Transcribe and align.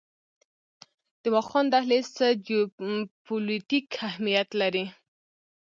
د 1.21 1.23
واخان 1.35 1.65
دهلیز 1.73 2.07
څه 2.17 2.25
جیوپولیټیک 2.45 3.87
اهمیت 4.07 4.49
لري؟ 4.61 4.85